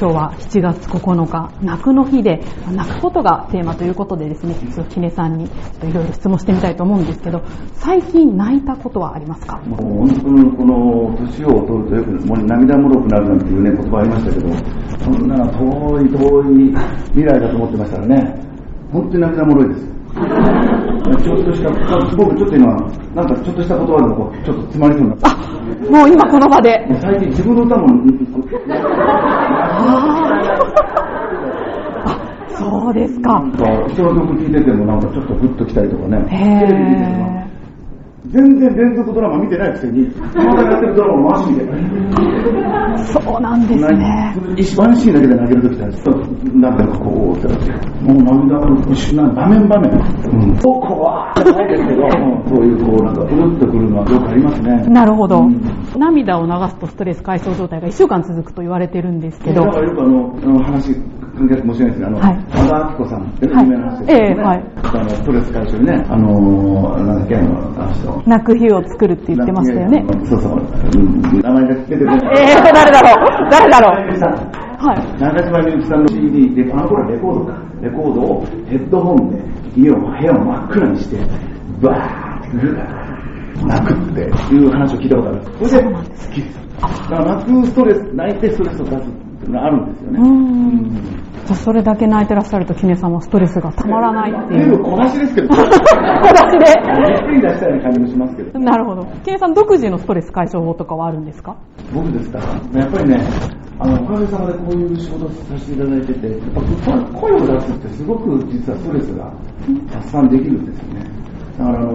[0.00, 2.40] 今日は7月9日、泣くの日で、
[2.72, 5.48] 泣くことがテーマということでですね、ちょっとさんにい
[5.92, 7.42] ろいろ質問してみたいと思うんですけど、
[7.74, 9.58] 最近泣いたことはありますか？
[9.66, 14.48] もう本当にこの年を取るとよくもう涙もろくなるなんていうね言葉ありましたけど、
[15.02, 16.74] そんなの遠い遠い
[17.06, 18.40] 未来だと思ってましたらね、
[18.92, 19.88] 本当に涙もろいです。
[21.22, 21.70] ちょっとした、
[22.16, 22.66] 僕ちょっと今、
[23.14, 25.30] なんかちょっとした言葉でこうちょっと詰まりそうになった。
[25.30, 25.34] あ、
[25.90, 26.86] もう今この場で。
[27.00, 27.86] 最近自分の歌も、
[32.04, 33.40] あ、そうですか。
[33.40, 36.18] なんか人の曲聴いててもなんかちょっとグッときたりとかね。
[36.28, 37.47] へテレビ見ててもー。
[38.30, 41.64] 全然連続ドラマ見てないくせに、まだやってるドラマ回し見て。
[43.12, 44.36] そうなんですね。
[44.56, 47.72] 一番シーンだけで投げるときってちょっとなんかこうってなって
[48.02, 54.76] もう涙のな場面場面、うん、こうわーってないですけど、うんそういうこうなんかうるっとくるのはよくありますね。
[54.88, 55.58] なるほど、うん
[55.96, 60.94] 涙を流すとストレス解消状態が1週間続くと言われてるんですけどだ、からよくあのあの話
[61.38, 68.22] 関係かもしれないですあの、はい和田アキ子さん有名な話ですね、ええはいあのストレス解消にね、あのなんだっけあのあの人。
[68.26, 70.04] 泣く日を作るって言ってましたよね。
[70.24, 71.94] そうそう、うん、名前が出て。
[71.94, 72.06] えー、
[72.72, 75.20] 誰だろう誰だろううはい。
[75.20, 79.42] 中島みゆきさんの CD で、あの頃はレコードか、レコードをヘッドホンで
[79.76, 81.16] 家を、部屋を真っ暗にして、
[81.82, 83.08] バーって
[83.66, 84.20] 泣くって
[84.54, 85.68] いう話を聞いたことある。
[85.68, 86.68] それで好きです。
[86.80, 90.20] だから泣くストレス、泣いてストレスを出すっていうのがあるんですよね。
[90.20, 91.27] うーん。
[91.48, 94.68] じゃあそれだけ泣いてらっしゃると、キネさんはストレスがたまらないっていう。
[94.68, 95.80] 全部小出しですけど、 小出しで。
[97.08, 98.58] ゆっくり出したような感じもしますけど。
[98.58, 99.06] なるほど。
[99.24, 101.56] キネさん独自のストレス解消法とかはあるんですか？
[101.94, 102.38] 僕ですか？
[102.74, 103.20] ら、やっぱりね、
[103.80, 109.32] あの、おかげさまでこういう仕事をさせていただいてて、やっぱ声を出すってすごく実はストレスが
[109.94, 111.00] 発散できるんですよね。
[111.58, 111.90] だからあの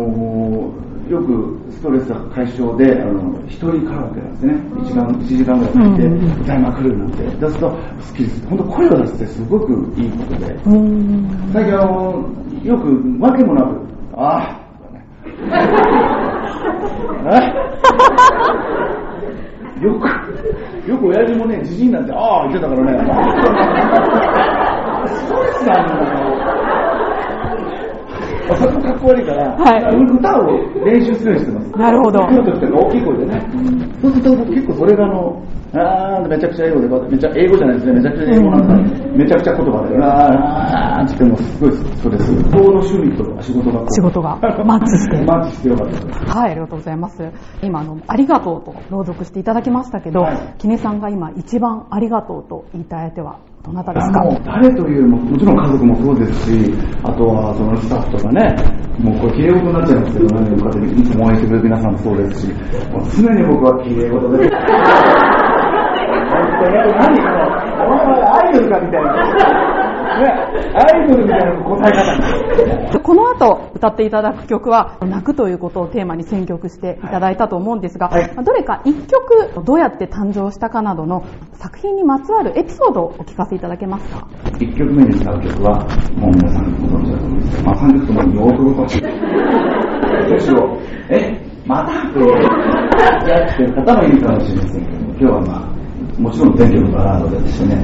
[1.14, 4.54] よくストレス解消で、あの、一人カラオケなんですね。
[4.54, 7.24] 1時間、一時間ぐらいかけてうん歌いまくるなんて。
[7.24, 7.78] 出すと好
[8.16, 8.48] きです。
[8.48, 10.58] 本当声を出すってすごくいいことで。
[11.54, 12.26] 最近あの、
[12.64, 12.88] よく、
[13.20, 13.80] わけもなく、
[14.16, 14.60] あ
[17.26, 17.38] あ、
[19.80, 22.94] えよく、よく親父もね、じじいなんて、ああ、言ってたからね、
[25.14, 26.33] ストレスなんだよ。
[28.48, 30.48] かっこ悪いから、はい歌を
[30.86, 31.72] 練習するようにしてます。
[31.80, 33.42] なるほど来る時とか大きい声でね。
[34.02, 35.44] そうすると結構それがあの、
[35.74, 42.44] あーめちゃくちゃ英語で、めちゃ英語じゃないですね、めちゃくちゃ英語なんだ、めちゃくちゃ言葉で、あーあーって言ってもすごいストレス。
[42.44, 46.38] この趣味と仕事が仕事が マッチしてマッチしてよかったです。
[46.38, 47.24] はい、ありがとうございます。
[47.62, 54.20] 今、あの、ありがとうと朗読していただきましたけど、はいキネさんが今一番ありがとうと言いたい相手はどなたですか？
[54.24, 58.56] もう誰というも、もちろん家族もそうですし、あとはそのスタッフとかね、
[59.00, 62.54] もうこれ綺麗事になっちゃいますけど、何人かでいつも応援してくれる皆さんもそうですし、
[63.16, 64.50] 常に僕は綺麗事で。
[66.34, 69.10] 何この、お前はアイドルかみたいな。
[70.20, 70.28] ね、
[70.76, 71.92] アイドルみたいな答え
[72.92, 73.00] 方。
[73.00, 85.80] この後歌っていただく曲は泣くということをテーマに選曲していただいたと思うんですが、はいどれか一曲どうやって誕生したかなどの作品にまつわるエピソードをお聞かせいただけますか？1曲目に使う曲は、
[86.16, 89.02] もう皆さんご存知だと思うんですけど、まあ3曲ともよくご存知。
[90.34, 90.78] むしろ、
[91.10, 92.28] え、またという、
[93.28, 95.73] やってる方もいるかもしれませんけど、今日はまあ、
[96.18, 97.76] もちろん全曲バラードでですね、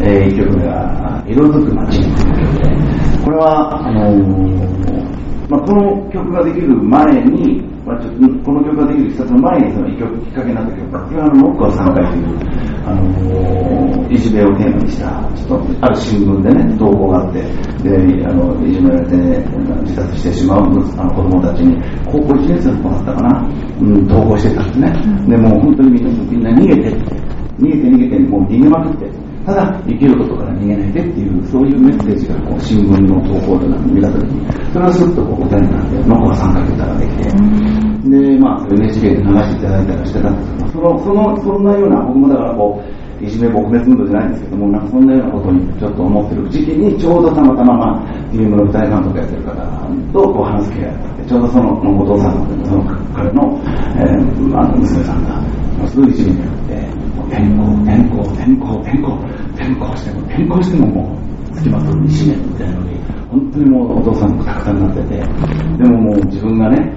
[0.00, 2.00] え1曲目が、色づく街。
[2.00, 8.10] という曲で、これは、あのーまあ、この曲ができる前に、まあ、ちょ
[8.44, 15.06] この曲ができる一冊の前にその一曲きっかけになった曲が、これはあの、僕は3回という、あのーいじめをテーマにした、
[15.36, 17.42] ちょっとある新聞でね、投稿があって、
[17.82, 19.38] で、あの、いじめられて、ね、
[19.82, 20.60] 自殺してしまう
[20.98, 21.76] あの子供たちに、
[22.06, 23.48] 高校1年生の子だったかな、
[23.80, 25.26] うん、投稿してたんですね。
[25.28, 27.27] で、も本当にみんなみんな逃げてって、
[27.68, 29.10] 逃げて逃げて、もう逃げまくって、
[29.44, 37.68] ただ生きることから逃げないでっていう、そういうメッセージがこう新聞の投稿でなんか見たときに、それがスッとこう歌になって、ノコが参加歌ができて、
[38.08, 40.54] で、まあ、NHK で流していただいたりしてたんです。
[40.54, 42.82] けど、その、その、そんなような、僕もだからこ
[43.20, 49.52] う、いじめ撲滅ムードじゃないんですけども、なんかそんなようなことにちょっと思ってる時期に、ちょうどたまたま、まあ、TM の舞台監督やってる方
[50.12, 52.84] とこう話す機会があって、ちょうどその、お父さんの、その
[53.14, 53.60] 彼の、
[53.96, 59.12] えー、あ娘さんが、すごいいじめにあって、転校、転校、転校、転校、
[59.54, 61.18] 転校しても、転校してもも
[61.50, 62.98] う、付きまとういじめみたいなのに、
[63.30, 66.92] 本当にもうお父さんもたくさんになってて、でももう自分がね、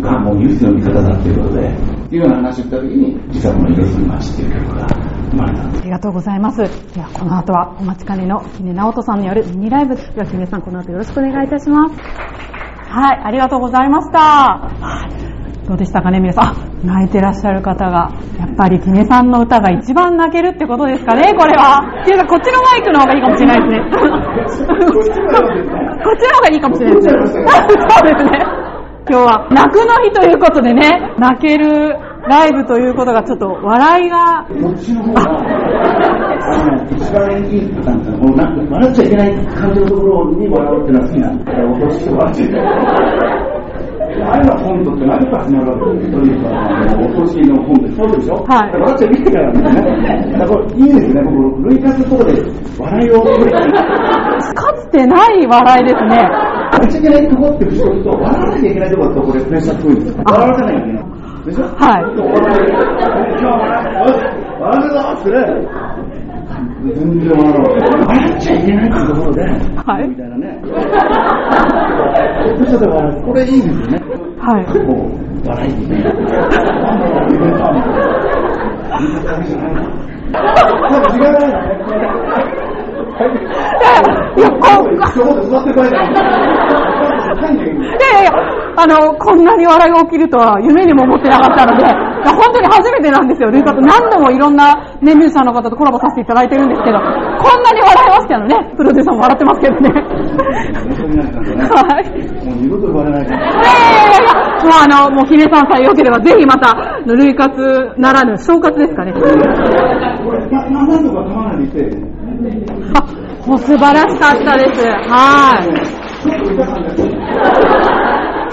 [0.00, 4.86] がもう唯一の味方だっていうことで、っていうような話を言った時に、実はこの色する街っていう曲が
[5.30, 5.82] 生まれたんです。
[5.82, 6.58] ありがとうございます。
[6.94, 9.94] では、この後はお待ちかねのキネ直人さんによるミニライブ。
[9.96, 11.94] では、キネさん、この後よろしくお願いいたします。
[12.90, 15.07] はい、ありがとうございました。
[15.68, 16.44] はいどうでしたかね皆さん。
[16.44, 18.10] あ、泣いてらっしゃる方が。
[18.38, 21.76] やっぱりキネさんの歌が一番泣けるってことですかねこれは。
[22.02, 23.90] っていうか、こっちのマイクの方がいいかもしれないですね。
[23.92, 27.20] こっちの方がいいかもしれないですね。
[27.20, 27.44] そう
[28.08, 28.30] ですね。
[29.10, 31.96] 今日は泣くの日ということでね、泣ける
[32.28, 35.22] ライブということがちょっと笑いが、こっちの方が、
[36.92, 41.52] 一番いいパターンってのは、このなんか笑っちゃいけない感じのところに笑うっていうのは好きなんだ。
[41.52, 43.47] 落として笑っちゃいけない。
[44.22, 46.48] あれは本とって何かつながるというか、
[46.98, 48.34] お年の本ってそうでしょ？
[48.44, 50.38] はい笑っちゃいけないからね。
[50.38, 52.42] だからいいですね、僕、類活のところで
[52.78, 53.12] 笑いを
[54.54, 56.28] かつてない笑いですね。
[56.72, 60.22] 笑っちゃいけないとこって節とと、笑わなきゃいけないところだと、これプレッシャーすごいんですよ。
[60.26, 61.04] 笑わせないけない。
[61.46, 61.64] でしょ？
[61.64, 62.26] はい笑
[63.38, 65.34] う、笑うぞってね。
[66.94, 67.88] 全然笑わない。
[68.06, 69.48] 笑っちゃいけないってところで、は
[70.00, 70.60] いみたいなね。
[73.24, 73.98] これいいですよね。
[74.38, 74.66] はい。
[74.66, 75.72] こう、笑い
[88.24, 88.30] や、
[88.76, 91.84] あの、こんなに笑いが起きるとは夢にも思ってなかったので、
[92.30, 93.50] 本当に初めてなんですよ。
[93.50, 97.77] 何度もいろんな、ね、ミュージシャンの方とコラボさせていただいてるんですけど、こんなに笑
[98.08, 98.74] いましたよね。
[98.76, 99.90] プロデューサーも笑ってますけどね。
[101.68, 102.04] はい。
[102.44, 103.38] もう二度とないから。
[103.38, 104.32] いやいやいやいや、
[104.64, 106.72] もうあの、もう、ひねさんさえ良ければ、ぜひまた、
[107.06, 109.12] ルイカツならぬ、小活ですかね。
[109.12, 109.36] これ、
[110.48, 111.96] な何度か噛まないでいて、
[112.94, 113.02] あ、
[113.46, 114.86] もう素晴らしかったです。
[114.86, 115.68] はい。
[116.22, 117.16] ちょっと痛かったです。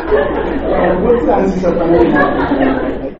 [0.06, 2.95] こっちが安心しちゃったね。